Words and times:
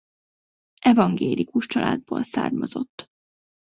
Evangélikus 0.81 1.65
családból 1.65 2.23
származott. 2.23 3.09